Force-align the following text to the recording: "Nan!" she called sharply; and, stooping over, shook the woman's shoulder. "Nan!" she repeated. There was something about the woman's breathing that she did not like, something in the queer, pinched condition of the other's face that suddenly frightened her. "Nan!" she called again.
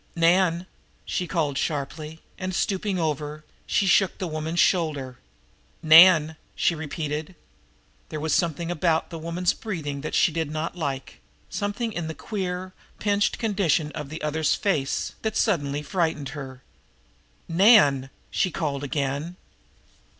"Nan!" 0.15 0.65
she 1.05 1.27
called 1.27 1.59
sharply; 1.59 2.21
and, 2.39 2.55
stooping 2.55 2.97
over, 2.97 3.45
shook 3.67 4.17
the 4.17 4.25
woman's 4.25 4.59
shoulder. 4.59 5.19
"Nan!" 5.83 6.37
she 6.55 6.73
repeated. 6.73 7.35
There 8.09 8.19
was 8.19 8.33
something 8.33 8.71
about 8.71 9.11
the 9.11 9.19
woman's 9.19 9.53
breathing 9.53 10.01
that 10.01 10.15
she 10.15 10.31
did 10.31 10.49
not 10.49 10.75
like, 10.75 11.19
something 11.51 11.93
in 11.93 12.07
the 12.07 12.15
queer, 12.15 12.73
pinched 12.97 13.37
condition 13.37 13.91
of 13.91 14.09
the 14.09 14.23
other's 14.23 14.55
face 14.55 15.13
that 15.21 15.37
suddenly 15.37 15.83
frightened 15.83 16.29
her. 16.29 16.63
"Nan!" 17.47 18.09
she 18.31 18.49
called 18.49 18.83
again. 18.83 19.35